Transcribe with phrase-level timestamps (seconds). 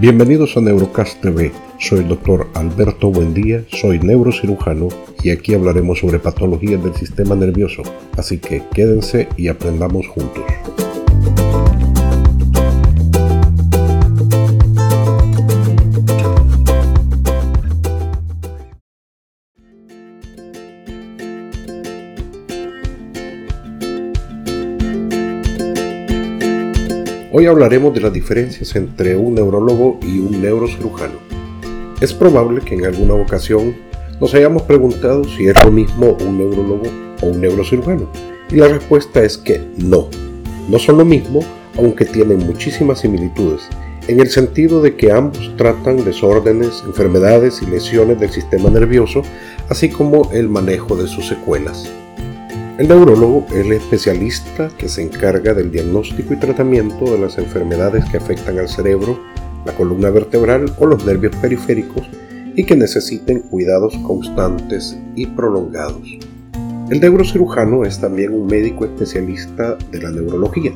[0.00, 1.52] Bienvenidos a Neurocast TV.
[1.78, 4.88] Soy el doctor Alberto Buendía, soy neurocirujano
[5.22, 7.82] y aquí hablaremos sobre patologías del sistema nervioso.
[8.16, 10.44] Así que quédense y aprendamos juntos.
[27.40, 31.14] Hoy hablaremos de las diferencias entre un neurólogo y un neurocirujano.
[31.98, 33.74] Es probable que en alguna ocasión
[34.20, 36.82] nos hayamos preguntado si es lo mismo un neurólogo
[37.22, 38.10] o un neurocirujano.
[38.50, 40.10] Y la respuesta es que no.
[40.68, 41.40] No son lo mismo,
[41.78, 43.62] aunque tienen muchísimas similitudes,
[44.06, 49.22] en el sentido de que ambos tratan desórdenes, enfermedades y lesiones del sistema nervioso,
[49.70, 51.90] así como el manejo de sus secuelas.
[52.80, 58.06] El neurólogo es el especialista que se encarga del diagnóstico y tratamiento de las enfermedades
[58.06, 59.20] que afectan al cerebro,
[59.66, 62.08] la columna vertebral o los nervios periféricos
[62.56, 66.08] y que necesiten cuidados constantes y prolongados.
[66.88, 70.72] El neurocirujano es también un médico especialista de la neurología,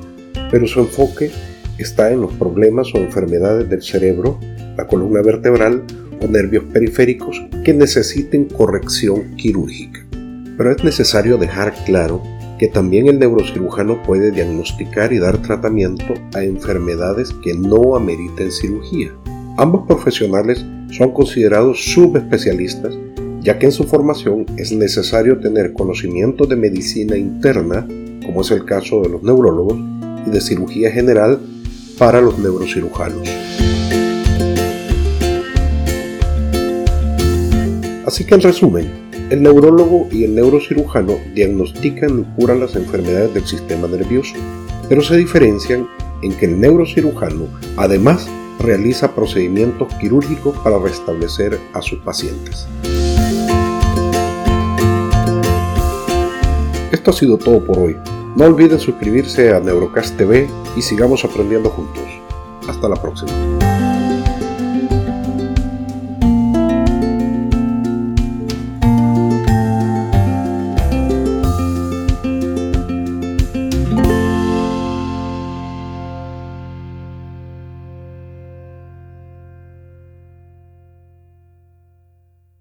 [0.50, 1.30] pero su enfoque
[1.78, 4.38] está en los problemas o enfermedades del cerebro,
[4.76, 5.82] la columna vertebral
[6.20, 10.03] o nervios periféricos que necesiten corrección quirúrgica.
[10.56, 12.22] Pero es necesario dejar claro
[12.58, 19.12] que también el neurocirujano puede diagnosticar y dar tratamiento a enfermedades que no ameriten cirugía.
[19.56, 22.94] Ambos profesionales son considerados subespecialistas
[23.44, 27.86] ya que en su formación es necesario tener conocimiento de medicina interna,
[28.24, 29.76] como es el caso de los neurólogos,
[30.26, 31.38] y de cirugía general
[31.98, 33.28] para los neurocirujanos.
[38.06, 43.46] Así que en resumen, el neurólogo y el neurocirujano diagnostican y curan las enfermedades del
[43.46, 44.34] sistema nervioso,
[44.88, 45.88] pero se diferencian
[46.22, 48.28] en que el neurocirujano además
[48.60, 52.66] realiza procedimientos quirúrgicos para restablecer a sus pacientes.
[56.92, 57.96] Esto ha sido todo por hoy.
[58.36, 62.04] No olviden suscribirse a Neurocast TV y sigamos aprendiendo juntos.
[62.66, 64.03] Hasta la próxima.